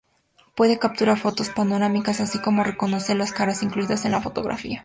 [0.55, 4.79] Puede capturar fotos panorámicas, así como reconocer las caras incluidas en la fotografía.